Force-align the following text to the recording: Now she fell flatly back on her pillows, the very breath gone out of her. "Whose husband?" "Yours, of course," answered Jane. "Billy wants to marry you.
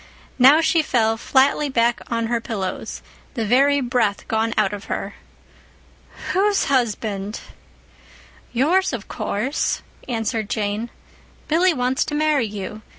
Now 0.39 0.61
she 0.61 0.81
fell 0.81 1.15
flatly 1.15 1.69
back 1.69 2.01
on 2.09 2.25
her 2.25 2.41
pillows, 2.41 3.03
the 3.35 3.45
very 3.45 3.81
breath 3.81 4.27
gone 4.27 4.51
out 4.57 4.73
of 4.73 4.85
her. 4.85 5.13
"Whose 6.33 6.63
husband?" 6.65 7.41
"Yours, 8.51 8.93
of 8.93 9.07
course," 9.07 9.83
answered 10.09 10.49
Jane. 10.49 10.89
"Billy 11.47 11.71
wants 11.71 12.03
to 12.05 12.15
marry 12.15 12.47
you. 12.47 12.81